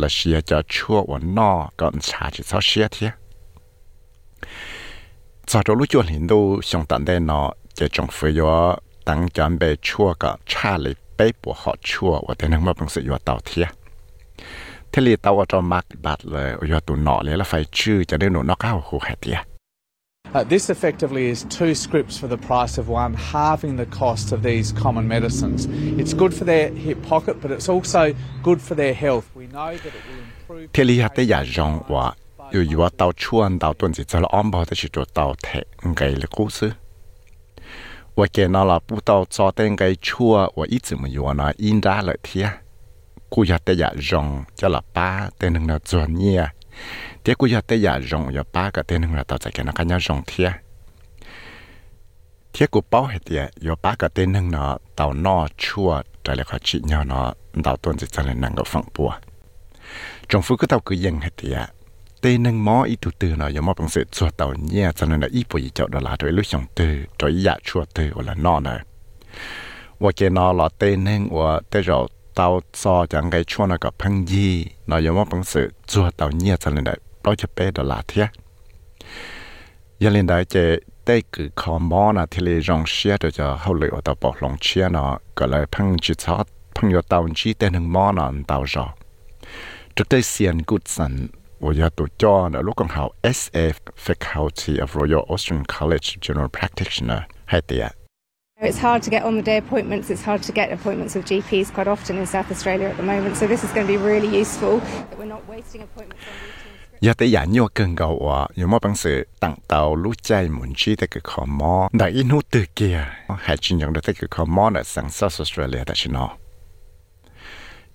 [0.00, 3.10] ละเชียจะชัวว่านอก็ชาจะเศร้าเชียเทีย
[5.50, 7.40] จากจะลุจวนหินดูชงตันได้นอ
[7.78, 8.42] จะจงฟื้อ
[9.08, 13.66] ตั้งจอนไปชั่วก็ชาเลยเป๊ะปวหอชั่วว่าแต่นั่งมาเป็นสิยวเต่าเทีย
[14.94, 19.38] ทะเลเต่าจะมักบัดเลยอยตุนหนอเลยแล้วไฟชื่อจะได้หนูนอกเข้าหูแหเตีย
[20.32, 24.38] Uh, this effectively is two scripts for the price of one, halving the cost of
[24.48, 25.66] these common medicines.
[26.00, 28.02] It's good for their hip pocket, but it's also
[28.48, 29.26] good for their health.
[29.34, 30.68] We know that it will improve.
[30.74, 32.06] ที่ลีฮัตยาจงว่า
[32.52, 35.48] อยู่อยู่ว่าเตาชวนเตาตุนสิจะละอ้อมบ่ได้ชิตัวเตาแท
[35.90, 36.72] งไงเลยกู้ซื้อ
[38.20, 42.60] 我见到了不到早点该出，我一直没有呢，应答了天。
[43.32, 44.26] กูอยากแต่อยากร้อง
[44.58, 46.42] จะหลับป้าเต้นหนึ่งเราจวนเนี่ย
[47.22, 50.48] เดี๋ยวกูอยากแต่อยากร้องอยากป้ากับเต้นหนึ่งเราต่อจากกันนะกันอยากร้องเทีย
[52.50, 55.90] เทียกูเป้าให้เดียอยากป้ากับเต้นหนึ่งเนาะเต่านอชั่ว
[56.22, 57.28] ใจเลยขอชิเนาะ
[57.62, 59.10] เต่าต้นจะจะเลยนั่งกับฝั่งปัว
[60.30, 61.58] จงฟุกก็เต่ากูยังให้เดีย
[62.22, 68.78] เตนึงหมออีตุตือเนาะยามอปังเสดชัวเต่าเนี่ยฉันนันอีปุยเจ้าดาราโดยลูกชองตือจอยยาชัวเตือวันละนอเนาะ
[70.02, 71.98] ว่าเจนอหลอเตนึงว่าเตเา
[72.34, 72.46] เต่า
[72.82, 74.48] ซอจังไกชัวนะกับพังยี
[74.86, 76.90] เนาะยามอปังเสดชัวเต่าเนี่ยฉันนัน
[77.22, 78.24] เราจะเปดลาเทีย
[80.02, 80.56] ยันเล่นได้เจ
[81.04, 85.04] เต้คือคอมอนะที่เลรองเชียจะเขาเลยอาตาปอกลงเชียนะ
[85.38, 86.38] ก็เลยพังจิตชอ
[86.76, 88.84] พังยอเต่าจีเตนึงมอนะเต่าจอ
[89.96, 91.14] จุดได้เสียนกุดสัน
[91.62, 92.86] Oyato John, a local
[93.22, 97.64] SF faculty of Royal Austrian College General Practitioner, had.
[98.62, 100.08] It's hard to get on the day appointments.
[100.08, 103.36] It's hard to get appointments with GPs quite often in South Australia at the moment.
[103.36, 106.70] So this is going to be really useful that we're not wasting appointments on routine.
[107.06, 112.98] ยาแต่ยานยกันเกาว่าอยู่มอบังสือต่างเตาลู่ใจหมุนชีแต่ก็ขอมอได้อินูตือเกีย
[113.46, 116.26] หายจริงอย่างได้แต่ก็ขอมอน่ะสังซาสอสเตรเลียแต่ชนอ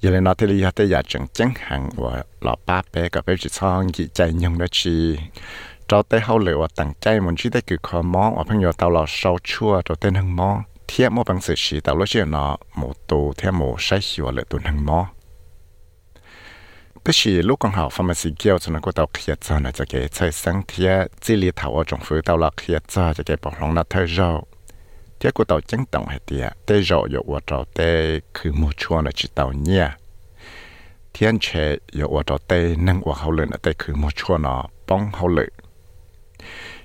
[0.05, 3.21] giờ lên nói thế li thế giờ chẳng chẳng hàng và lọ ba bé cả
[3.25, 5.17] bé chỉ xong chỉ chạy nhung đó chỉ
[5.87, 8.71] cho tới hậu lửa và tặng chạy muốn chỉ tới cứ khó mó và 朋友
[8.71, 12.07] tao lọ sau chua cho tên hàng mó thiết mó bằng sự chỉ tao lối
[12.07, 15.07] chuyện nó một tù theo một sai hiểu lệ tuần hàng mó
[17.05, 19.71] bất chỉ lúc còn học phần sự kiểu cho nó có tao khiết cho nó
[19.71, 23.13] cho cái chơi sáng thiết chỉ lý thảo ở trong phứ tao là khiết cho
[23.13, 24.47] cho cái bảo lòng nó thơ rau
[25.25, 28.71] chế của tàu chấn tổng hệ tiệt tê rõ dụ của tàu tê cứ mua
[28.77, 29.87] chua là chỉ tàu nhia
[31.13, 34.37] thiên chế dụ của tàu tê nâng của hậu lệ là tê cứ mua chua
[34.37, 35.45] nó bóng hậu lệ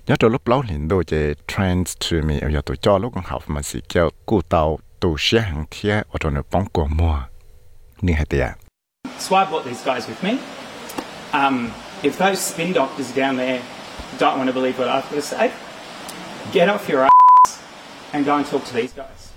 [0.07, 3.13] nhớ trong lúc lâu liền đôi chế trends to me ở giờ tôi cho lúc
[3.15, 6.67] con học mà chỉ kêu cụ tàu tù xe hàng thiê ở trong nó bóng
[6.73, 7.23] của mua
[8.01, 8.51] như hệ tiệt
[9.19, 10.39] So I brought these guys with me.
[11.33, 11.71] Um,
[12.03, 13.63] if those spin doctors down there
[14.19, 15.51] don't want to believe what I've got to say,
[16.53, 17.20] get off your ass
[18.13, 19.31] and God until today's guys.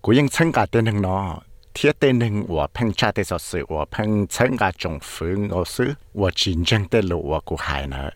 [0.00, 1.40] 고영 참가 되는 너
[1.74, 5.48] thiết tên hình của phăng cha tế sở sự của phăng chân gà trọng phương
[5.48, 8.10] ngô sư của chín chân tế lộ của cụ hải nữa.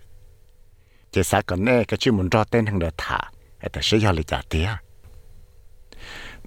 [1.12, 3.18] Chỉ xa còn nè cái chữ muốn rõ tên hình được thả,
[3.59, 4.68] hãy ta sẽ dò lý giả tía.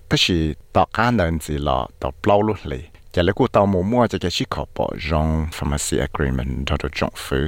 [0.10, 2.80] tức sĩ tỏ cá nền gì lọ tỏ bao lúc lì,
[3.12, 6.78] chả lấy cụ tàu mù mua cho cái chữ khó bỏ rong pharmacy agreement đó
[6.84, 7.48] được trọng phương.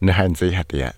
[0.00, 0.90] Nơi hành gì hả tía?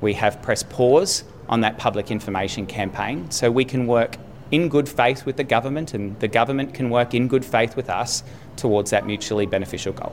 [0.00, 4.16] We have pressed pause on that public information campaign so we can work
[4.50, 7.88] in good faith with the government and the government can work in good faith with
[7.88, 8.22] us
[8.56, 10.12] towards that mutually beneficial goal.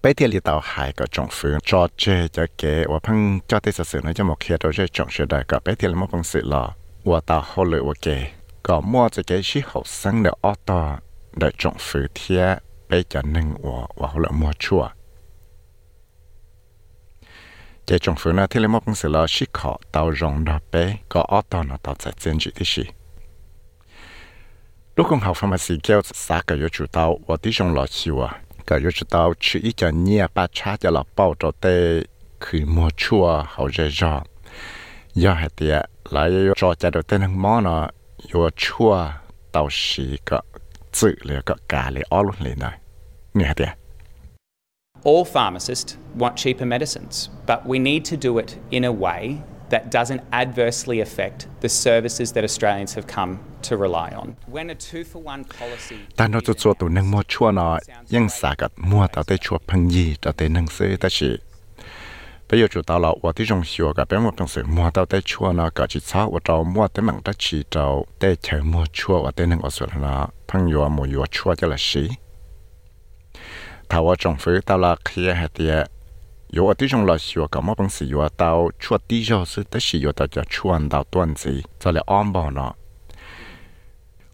[0.00, 6.76] 北地里头还个政府做这这个，我碰做的事呢，就冇看到这政府的个北地里冇本事了。
[7.04, 8.28] 我到后来我给
[8.62, 10.98] 个摸这个是后生的奥多
[11.34, 14.06] 的政府贴北家能我我
[17.89, 22.83] จะจงฝืนนะที่เลมอปงสือลอชิขอเตารองดาเป้ก็ออตอนต่อจากเจนจิที่ชี
[24.95, 28.29] ลูกของเขาฟาร์มาซีเกลสากอยู่จุดเตาว่าที่จงหลอชิวะ
[28.67, 31.65] ก็อยู่จุดเตาชื่ออีจะเนียปาชาจะหลอเป้าตัวเต
[32.43, 34.13] คือมัวชัวเขาจะจอ
[35.21, 35.75] ย่อให้เตีย
[36.11, 36.27] หลาย
[36.59, 37.77] จอจะโดเต้นมอนะ
[38.31, 38.93] ยัวชัว
[39.51, 40.39] เตาชีก็
[40.97, 42.75] จื้อเลยก็กาเลยอ้อลุ่นเลยหน่อย
[43.35, 43.71] เนี่ยเตีย
[45.03, 49.89] all pharmacists want cheaper medicines, but we need to do it in a way that
[49.89, 54.35] doesn't adversely affect the services that Australians have come to rely on.
[54.45, 55.97] When a two for one policy.
[56.15, 59.59] Ta no to to nang mo chua na yang sa ga mo ta te chua
[59.67, 61.37] phang yi ta te nang se ta chi.
[62.47, 64.63] Pe yo chu ta la wa ti jong xiao ga pe mo kan se.
[73.93, 75.83] thảo ở trong phía tao là kia hạt địa
[76.57, 79.45] yo ở tí trong là sửa cả mà bằng sự yo tao chua tí cho
[79.69, 82.73] tới sự yo tao cho chuan tao tuần gì cho là om bỏ nó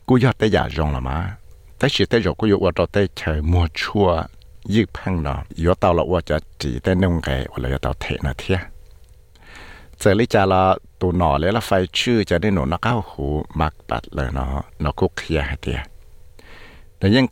[0.06, 1.36] cú yo tới giả rong là má
[1.80, 4.24] tới sự tới rồi cú yo ở tới trời mua chua
[4.69, 7.78] yếc phăng nó yo tao là ở cho chỉ tới nông cái, hoặc là yo
[7.78, 8.60] tao thể nó thiệt
[10.00, 13.45] giờ lý cha là tụ nọ lấy là phải chữ cho nó nó cao hủ,
[13.54, 15.84] mặc bạch lời nó nó cúc kia hạt địa
[17.01, 17.29] Every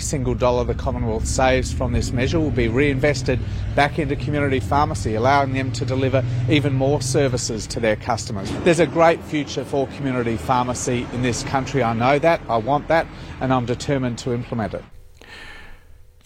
[0.00, 3.38] single dollar the Commonwealth saves from this measure will be reinvested
[3.76, 8.50] back into community pharmacy, allowing them to deliver even more services to their customers.
[8.64, 11.82] There's a great future for community pharmacy in this country.
[11.82, 13.06] I know that, I want that,
[13.42, 14.84] and I'm determined to implement it.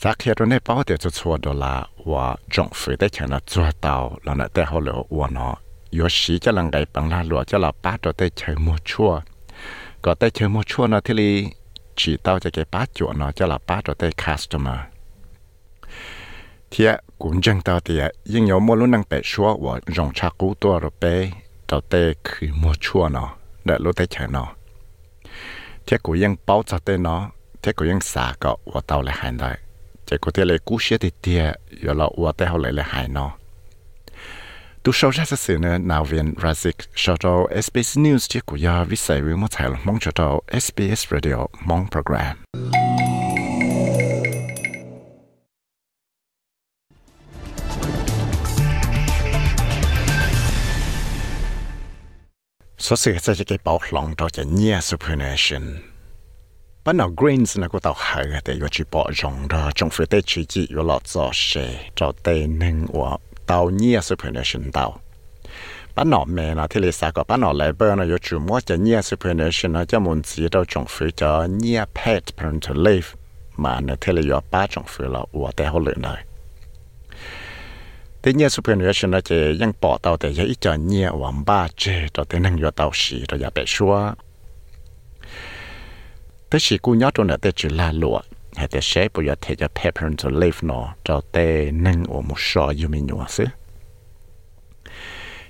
[0.03, 1.75] สักเรื่องในป้าเดียวจะชัวดอลลา
[2.11, 2.25] ว่า
[2.55, 5.55] จงฝืนได้แค่นั้นชัวเตาแล้วนั่นแต่เขาเหลืออ้วนเนาะ
[5.92, 9.24] 有时就能给帮拉罗就老八到的钱没错，
[10.02, 11.56] 个的钱没错呢，这里。
[11.96, 14.80] chỉ tao cho cái bát chỗ nó cho là bát ở đây customer
[16.72, 16.88] thì
[17.20, 20.54] cũng chẳng tao thì nhưng nhiều mua luôn năng bẻ xóa và rong cha cú
[20.60, 21.32] tua rồi bé
[21.68, 24.48] tao tê khử mua chua nó để lúc tê chờ nó
[25.86, 29.16] thì cũng ยัง bao cho tê nó thì cũng ยัง xả cọ và tao lại
[29.20, 29.58] hành lại
[30.06, 32.86] chỉ có thể là cú xía thì tia rồi là và tê họ lại lại
[32.90, 33.32] hành nó
[34.87, 38.85] tu sau ra sự nữa nào viên Razik cho đó SBS News chiếc của ya
[38.85, 42.37] vi sai với một thái mong cho đó SBS Radio mong program.
[52.79, 55.63] Số sự sẽ cái bảo lòng cho cái nhẹ supernation
[56.85, 60.05] bắt đầu greens là có tàu hải để có chỉ bỏ rong đó trong phía
[60.05, 65.01] tây chỉ chỉ yêu lọt gió xe cho tây nâng và tàu nhia supernation tàu
[65.95, 68.61] bắt nọ mẹ thì lì sao có bắt nọ lại bơ nó có chủ mua
[68.61, 73.09] cho nhia supernation nó cho muốn chỉ đâu trong phía cho nhia pet parental leave,
[73.57, 76.25] mà nó thì lì ba trong phía là ủa tại hồ luyện này
[78.27, 82.07] thế nhia supernation nó chỉ ยัง bỏ tàu để ít cho nhia hoàng ba chế
[82.15, 84.13] cho tới năng có tàu xì rồi giả bé xua.
[86.51, 88.21] Thế chỉ cú nhớ trong này để chỉ là lụa
[88.57, 89.55] hay để sẽ bây giờ thì
[90.19, 93.45] cho leave nó cho tê nâng ở một số yêu mình nhua xứ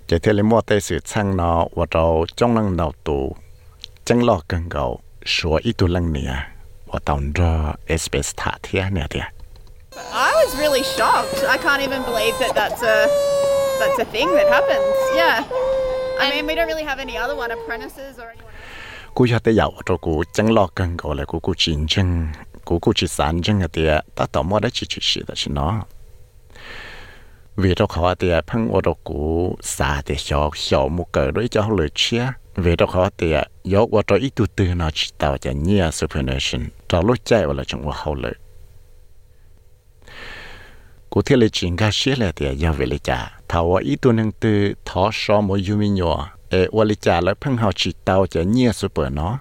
[0.08, 3.36] chỉ thế là mua tê sự chăng nó và cho trong năng đầu tù
[4.04, 6.48] chẳng lo cần cầu số ít tu lăng nè
[6.86, 9.24] và tàu ra SBS thả thiệt nè thiệt
[10.12, 11.42] I was really shocked.
[11.48, 13.06] I can't even believe that that's a
[13.80, 14.94] that's a thing that happens.
[15.16, 15.44] Yeah.
[16.20, 18.52] I mean, we don't really have any other one apprentices or anyone.
[19.14, 22.28] cú cho tới giàu cho cú chẳng lo cần cầu là cú cú chiến tranh
[22.66, 25.50] cú cú chỉ sản chân cái tiệt ta tao mua đấy chỉ chỉ đó chỉ
[25.54, 25.82] nó
[27.56, 31.48] vì đó họ tiệt phăng ở đó cú xả tiệt nhỏ nhỏ một cỡ đối
[31.48, 32.26] cho họ chia
[32.56, 35.90] vì đó họ tiệt yếu qua đó ít tu tư nó chỉ tạo cho nhiều
[35.90, 38.32] supernation cho lúc chạy vào là chúng hậu lựa
[41.10, 44.12] cú thiết là chính cái xí là tiệt do về lý trả thảo ít tu
[44.12, 47.92] năng tư thọ so một yumi nhỏ ê ว่า lý trả lại phăng hậu chỉ
[48.04, 49.38] tạo cho nhiều super nó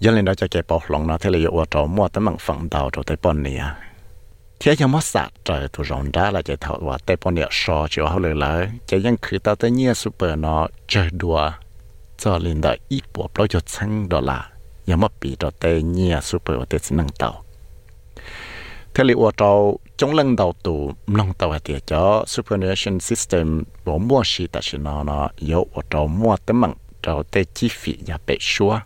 [0.00, 2.68] dân lên đó cho bỏ lòng nó, thế là yêu trò mua tấm bằng phẳng
[2.70, 3.64] đào trò tây bọn nè
[4.60, 7.48] thế cho mất sạch trời tụ rộng ra là chạy thọ và tây bọn nè
[7.50, 11.50] so chịu hậu lời lại chạy dân cứ tao tới nhia super nó, chơi đùa.
[12.18, 14.50] Cho lên đó ít bộ bao cho chăng đó là
[14.86, 16.80] nhà bị trò tây nhia super và tây
[17.18, 17.44] tàu.
[18.94, 23.64] Thế là yêu trò trong lần đầu tụ lòng tàu hay tiệt cho supervision system
[23.84, 27.68] bộ mua xí ta xin nó nó yêu trò mua tấm bằng trò tây chi
[27.68, 28.80] phí nhà bệ xua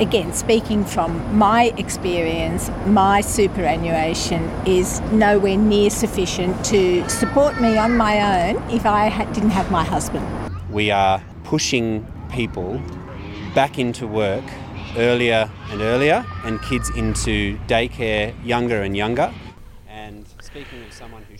[0.00, 7.96] Again, speaking from my experience, my superannuation is nowhere near sufficient to support me on
[7.96, 10.24] my own if I didn't have my husband.
[10.70, 12.80] We are pushing people
[13.56, 14.44] back into work
[14.96, 19.32] earlier and earlier and kids into daycare younger and younger.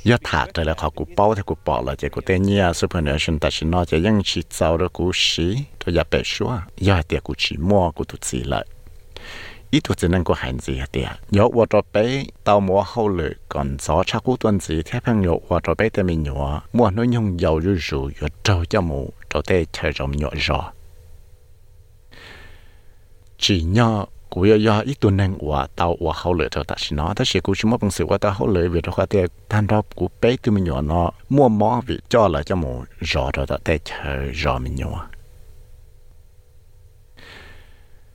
[0.08, 5.46] ยอดถาดเลยขอกูเป้าถ้ากูปอเลยเจกูเตนี่ซูเปอร์เนชั่นแต่ฉันนอจะยังชีเจ้าด้วยกูชี
[5.80, 6.52] ตัวอย่าไปชัว
[6.88, 8.64] ยอดเตียกูชีมัวกูตุสีเลย
[9.72, 11.96] อีตัวจะนั่งกูหันสีเตียยกวัวตัวไป
[12.44, 16.42] เตาหมัวเข้าเลยก่อนซอชักกูตัวสีแทบพังยกวัวตัวไปแต่มีหนัว
[16.76, 20.60] มัวน้อยยงยาวยู่จู่ยอดเจ้าจมูกเจ้าเตะเชยจอมหนัวจอ
[23.42, 27.13] จีเนาะ cú ya ya ít tuần năng wa tao wa hậu lệ cho ta xin nó
[27.15, 29.27] ta sẽ cú chỉ mất bằng sự wa ta hậu lệ vì đó khoa tiền
[29.49, 32.83] than đó cú bé từ mình nhỏ nó mua mỏ vì cho là cho một
[32.99, 35.07] rõ cho ta để chờ rõ mình nhỏ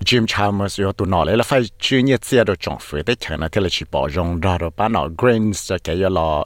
[0.04, 3.16] Jim Chalmers yo tu nó lấy là phải chú nhiệt xe đồ trọng phứ tới
[3.20, 6.08] chẳng là thế là chỉ bỏ rong ra rồi bán nó grains cho cái yo
[6.08, 6.44] là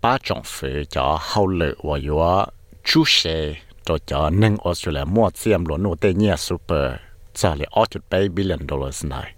[0.00, 2.46] ba trọng phứ cho hậu lự và yo
[2.84, 5.04] chú xe cho cho nâng Australia.
[5.04, 6.92] Mua xiêm luôn nô tê nhia super.
[7.34, 7.68] Trả lại
[8.10, 9.32] 8 billion dollars này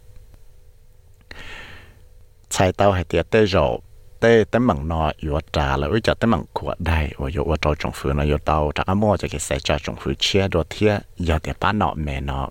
[2.58, 3.78] chạy tàu hay tiệt tê rồi
[4.20, 7.44] tê tấm bằng nọ yếu trả là ui trả tấm bằng của đây và yo
[7.44, 10.14] và trâu trồng phứ nó yếu tàu trả mua cho cái xe cho trồng phứ
[10.18, 12.48] chia đồ thiê giờ tiệt bán nọ mẹ nọ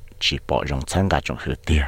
[1.37, 1.85] งฝืนเตีย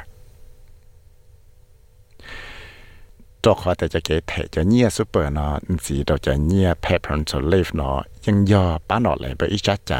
[3.42, 5.48] ตัวขอแต่จะเกเทจะเนียซูเปอร์นอ
[5.84, 7.90] สีเราจะเนียแพพรอนโซลิฟนอ
[8.26, 9.92] ยังยอป้านอเลยไปอีจัดใจ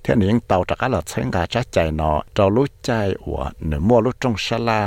[0.00, 2.90] เทียนี้ยังเตาจากเราเชิงกาจัดใจนอเรารู้ใจ
[3.30, 4.82] ว่าหนึ่งมั่วรู้จงชลา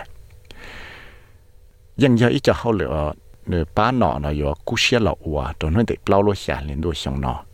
[1.96, 3.12] những giờ ít cho hậu lửa
[3.46, 6.62] nửa ba nọ nó có cú xe lọ ua tôi nói để bao lô xả
[6.62, 7.44] lên đôi xong nó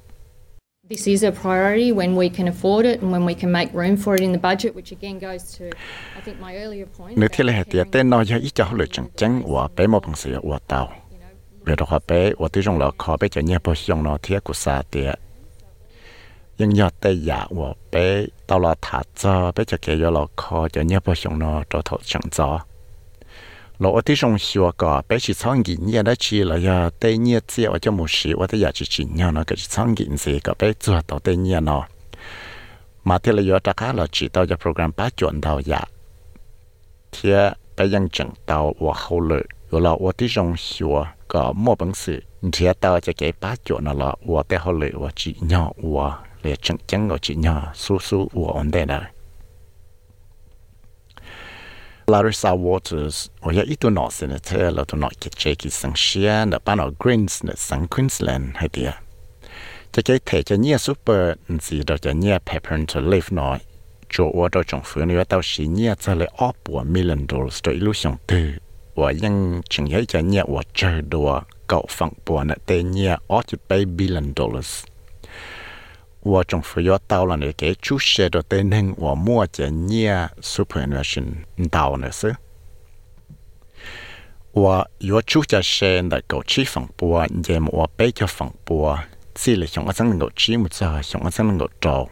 [0.88, 3.96] This is a priority when we can afford it and when we can make room
[3.96, 7.18] for it in the budget, which again goes to, I think, my earlier point.
[7.18, 9.86] Nếu thế là thì tên nói cho ít cho họ lựa chọn chăng và bé
[9.86, 10.92] một bằng sự và tàu.
[11.66, 15.10] เวลาเขาไปว่าที่จงเราเขาไปจะเนี่ยพอชงเราเทียกุศลเตีย
[16.60, 17.94] ยังยอดแต่อยากว่าไป
[18.50, 22.48] ตลอดถาจอไปจะเกี่ยวเราคอจะเนี่ยพอชงเราจะถอดชังจอ
[23.78, 31.82] เราว่าที่จงชัวก็ไปชิช่องกินเนี่ยได้ชีเราอย่าเตเนี่ยเสียว่าจะมุชีว่าที่อยากจะชิเนี่ยเนาะก็ชิช่องกินเสียก็ไปจวดต่อเตเนี่ยเนาะ
[33.08, 35.88] มาที่เราอยากจะค้าเราจีต่อจะโปรแกรมป้าจวนเราอยาก
[37.12, 37.38] เทีย
[37.74, 39.79] ไปยังจังเตาว่าเขาเลย个
[40.13, 40.91] 注射的对能我摸着你 superannuation 到那是。
[40.91, 41.07] 我要注射先的狗吃放波，
[44.21, 46.15] 也我背着放波，只了想我
[46.51, 47.41] 真能够吃么
[57.23, 57.71] 子，想我真能
[58.51, 58.51] 够做。
[58.51, 58.85] 贴个样还得得着
[59.41, 61.25] 有我做摸的忙做，对能我说了，这里一
[61.95, 63.31] 就程度
[64.03, 64.45] 我摸着
[64.91, 66.53] 你 superannuation 要差了八
[66.83, 67.59] million dollars。
[68.96, 74.84] 我应请一家业我这多搞放波那得业 occupy billion dollars。
[76.20, 81.26] 我政府要到了那个注射的等等，我莫这业 superannuation
[81.70, 82.34] 到那是。
[84.52, 88.98] 我要注射是那个去放波，也莫被叫放波，
[89.34, 92.08] 只了像我真能够去么子，像我真能够做。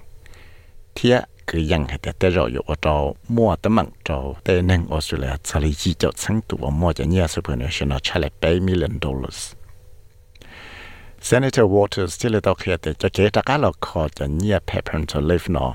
[0.93, 1.27] 天。
[1.47, 5.75] cứ rằng hay thế rồi ở cho mua tấm mạng cho tây năng Australia xử lý
[5.75, 9.53] chi cho sáng tụ mua cho nhà supernational trả lại 7 million dollars
[11.21, 15.03] Senator Waters chỉ là tao khi thế cho chế trắc là khó cho nhà paper
[15.15, 15.75] live nó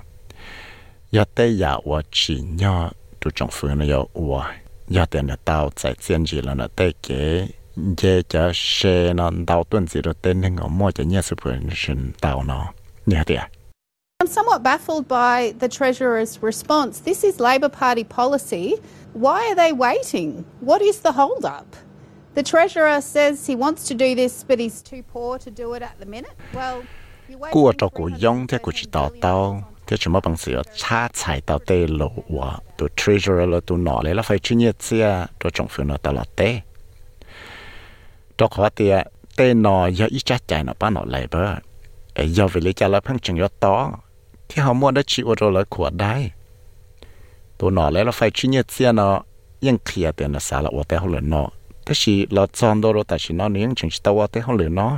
[1.11, 4.53] giờ tây giờ ở chỉ nhà tụ trong phương nó giờ ở
[4.87, 7.47] giờ tiền là tao chạy chiến gì là nó tây kế.
[7.97, 12.05] Chế cho xe nó tao tuần gì rồi tây năng ở mua cho nhà supernational
[12.21, 12.73] tao nó
[13.05, 13.41] nhà tiền
[14.29, 16.99] somewhat baffled by the Treasurer's response.
[16.99, 18.75] This is Labor Party policy.
[19.13, 20.45] Why are they waiting?
[20.59, 21.75] What is the hold up?
[22.35, 25.81] The Treasurer says he wants to do this, but he's too poor to do it
[25.81, 26.31] at the minute.
[26.53, 26.83] Well,
[27.51, 31.09] cua cho cụ yong thế cụ chỉ tao tao thế chúng mà bằng sự cha
[31.13, 34.79] chạy tao tê lộ và tu treasurer là tu nọ lấy là phải chuyên nghiệp
[34.79, 36.61] chia cho trong phương nó tao là tê
[38.37, 41.55] cho khó tiệt tê nọ do ít chắc chạy nó bán nọ lại bơ
[42.15, 43.91] do vì lý cha là phăng chừng do to
[44.48, 46.30] thì họ mua đã chịu rồi là của đây
[47.58, 49.22] tu nọ lấy là phải chuyên nghiệp chia nó
[49.66, 51.48] ยังเคลียร์เตือนสารว่าแต่เขาเลยเนาะ
[51.84, 54.94] แต่สิเราจอนโดโรแต่สินอนยังจึงตัวแต่เขาเหลือเนาะ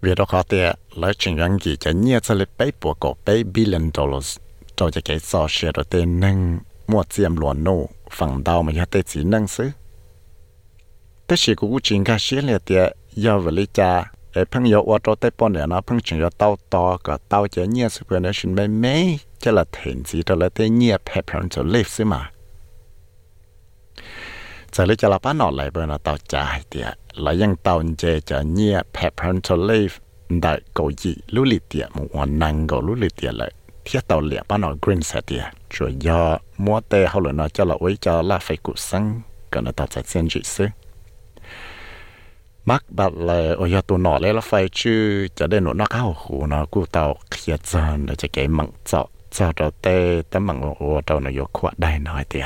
[0.00, 0.62] เวลาเขาเตะ
[0.98, 4.28] แล้วจึงยังกี่จะเนี่ยจะเลยไปปวกก็ไป billion dollars
[4.76, 6.38] เราจะเกิดสอเชียร์เตนึง
[6.90, 7.76] มั่วเจียมหลวนโน่
[8.16, 9.70] ฝั่งดาวมันยังเตะจีนั่งซื้อ
[11.24, 12.84] แต่สิกูจริงก็เชียร์เลยเตะ
[13.24, 13.90] ยาวเวลิจา
[14.31, 18.95] ไอ้พังยอว่าตัวเต้ปอนเนี่ยนะพังจึงยอเต้าตอก็เต้าจะเงียสุเปนชินไม่ไม่
[19.43, 22.21] จะละเถินสีตัวละเต้เงียแผ่พันจะเล็บซึมา
[24.73, 26.33] จะเลยจะละป้าหนอไหลไปนะเต้าใจ
[26.69, 26.87] เดีย
[27.21, 29.91] แล้วยังเต้าเจจะเงียแผ่พันจะเล็บ
[30.41, 33.51] ได้กูยีลุลิเตียมวันนั่งก็ลุลิเตียเลย
[33.83, 36.21] เทียเต้าเหลี่ยป้าหนอกรีนเสียเดียช่วยยอ
[36.63, 39.03] มัวเตะเขาเลยนะจะละไว้จะละไฟกุสัง
[39.51, 40.69] ก็นะเต้าใจะเส้นจีซื้อ
[42.67, 42.75] tàu chế cho nhẹ parental leave đại cầu gì lũ lì tiệt một hoàn năng
[42.75, 42.75] cầu lũ lì tiệt lại thiết tàu lẹ bán nọ green sẽ tiệt rồi do
[42.75, 42.75] mua tê hậu nó cho là ấy cho là phải cụ sang còn nó tàu
[42.75, 45.27] sẽ xin chỉ sư mắc bạt là ôi giờ tụi nọ lấy là phải chứ
[45.35, 48.67] cho đến nó nó cao hồ nó cụ tàu kia chân để cho cái mặn
[48.85, 52.45] chọ cho đầu tê tấm bằng ô đầu nó yếu khoa đại nói tiền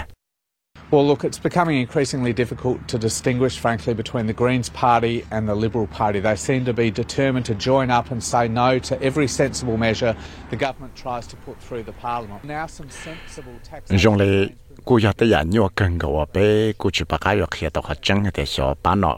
[0.91, 5.55] Well, look, it's becoming increasingly difficult to distinguish, frankly, between the Greens Party and the
[5.55, 6.19] Liberal Party.
[6.19, 10.13] They seem to be determined to join up and say no to every sensible measure
[10.49, 12.43] the government tries to put through the Parliament.
[12.43, 13.99] Now, some sensible taxation.
[13.99, 14.47] dùng lệ
[14.85, 17.83] cú giờ tới giờ nhiều cần gạo bé cú chỉ bắt cái giờ kia tao
[17.87, 19.17] học chân thì sợ bán nó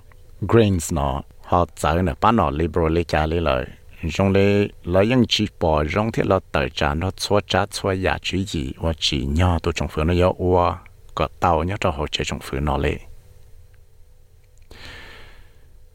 [0.49, 3.65] Greens nó, họ trở nè bán nó Liberal lấy trả lấy lời
[4.11, 7.93] trong lệ lấy những chỉ bỏ trong thiết là tờ trả nó xóa trả xóa
[7.93, 10.35] giá trị gì và chỉ nhỏ tôi trong phương nó yếu.
[10.37, 10.75] Ua,
[11.15, 12.97] có tàu nhớ cho họ chế trong phương nó lệ.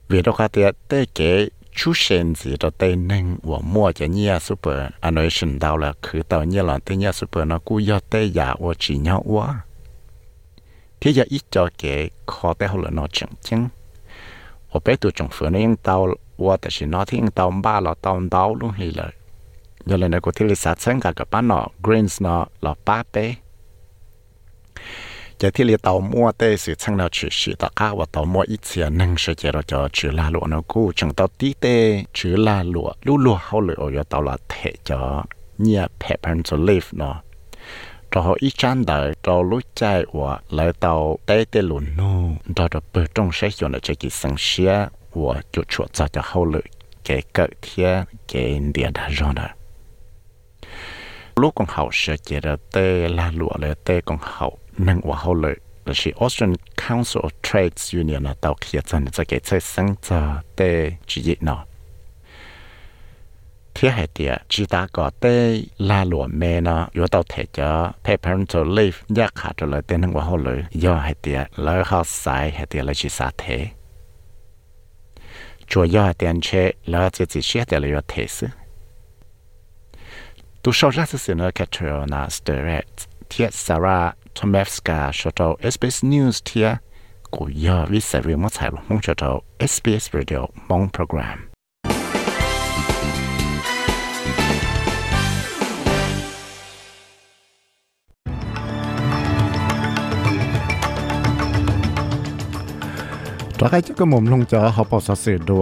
[0.08, 4.06] Vì đó cái tiệt tế kế chú sen gì đó tây nâng và mua cho
[4.06, 4.78] nhia super.
[4.78, 8.30] À, Annuation đào là cứ tàu nhia là tây nhia super nó cú yo tây
[8.30, 9.46] giả và chỉ nhỏ ua
[11.00, 13.68] thế giờ ít cho kế khó tế họ là nó chẳng chẳng
[14.67, 17.93] chăng và bé tụi trong phương nó những tàu vàแต่是nó thì những tàu ba là
[18.01, 19.11] tàu đào luôn hay là
[19.85, 22.75] giờ lên nó có thể là sát sinh cả cái bán nó greens nó là
[22.85, 23.35] ba bé
[25.39, 28.25] giờ thì liệu tàu mua tê sự chăng nào chỉ sử tất cả và tàu
[28.25, 31.27] mua ít tiền nâng sẽ chỉ là cho chữ là lụa nó cũ chẳng tàu
[31.27, 35.23] tí tê chữ là lụa lũ lụa hậu lụa ở tàu là thể cho
[35.57, 37.21] nhia pepper to live nó
[38.10, 42.30] cho họ ít chán đời cho lúc chạy và lại tàu tê tê lùn nô.
[42.56, 46.08] Cho cho bờ trong sẽ cho nó cho kỳ sinh xe và cho chuột cho
[46.08, 46.64] cho hậu lực
[47.04, 49.48] cái cỡ thiên cái địa đã rồi đó
[51.36, 55.16] lúc con hậu sẽ chỉ là tê là lụa, là tê con hậu nâng và
[55.16, 56.54] hậu lực là chỉ Austrian
[56.88, 61.36] Council of Trades Union là tàu kia chân cho cái chơi sinh cho tê chỉ
[63.78, 67.44] dịch thế hệ tiệt chỉ ta có tê la lụa mẹ nó yếu tàu thể
[67.52, 71.14] cho pay parental leave giá khá cho lời tên nâng và hậu lợi do hệ
[71.22, 73.68] tiệt lời họ sai hệ tiệt là chỉ xa thế
[75.66, 78.46] chúa do hệ tiền chế là chỉ chỉ xe tiệt là yếu thể sư
[80.62, 82.86] tu sau ra sự nó Katrina Steret
[83.30, 86.76] thiệt Sarah Tomevska cho tàu SBS News thia
[87.30, 88.20] của giờ vi sẽ
[88.88, 91.47] mong cho tàu SBS Radio mong program.
[103.63, 105.55] าเกนาเราติเชออินเดี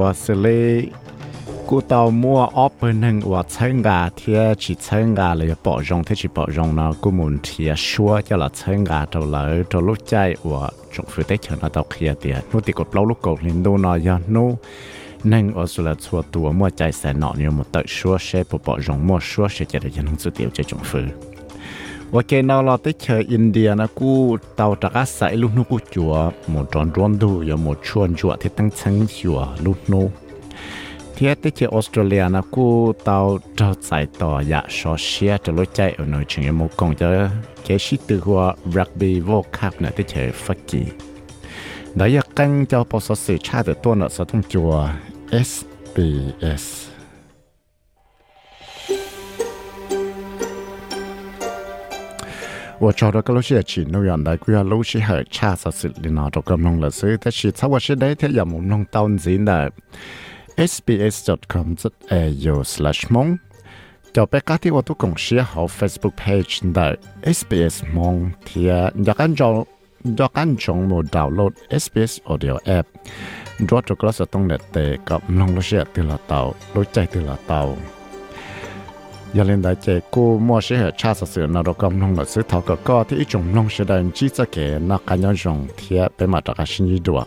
[20.63, 21.34] ยน
[23.85, 24.13] ะกู
[24.55, 26.13] เตาจากอาศัยลูกนูกูจัว
[26.49, 30.03] หมดจอนร้อนดูอย่าหมดชวนจัวที่ตั้งชั้งจัวลูกนู
[31.21, 35.65] thế tới chơi Australia nó cú tàu trâu chạy tỏ dạ so xe cho lối
[35.73, 37.29] chạy ở nơi trường một con cho
[37.67, 40.85] cái sĩ từ hoa rugby vô cup nữa tới chơi phát kỳ
[41.95, 44.87] đó là căng cho bộ số sự tra được tuần ở số thông chùa
[45.31, 46.91] SBS
[52.79, 59.71] 我找到个老师去纽约来，佢老师系查实时连拿到咁弄了，所以但是差我是那天又冇弄到钱的。
[60.57, 63.39] sbs.com.au/mong
[64.13, 69.65] 就俾家啲我都共 share 好 Facebook page 的 SBS 梦贴，若间种
[70.03, 72.83] 若间种冇 download SBS audio app，
[73.59, 77.67] 若做嗰时当日地咁弄到 share 掉落到，攞ใจ掉落到。
[77.67, 77.77] 有
[79.36, 81.62] giờ lên đại chế cô mua sẽ hệ cha sở sự nó
[82.00, 84.28] nông là sự thảo cờ co thì ít chúng nông sẽ đại chỉ
[85.06, 85.32] cá nhau
[85.76, 87.24] thiệt bên mặt cả sinh ý đùa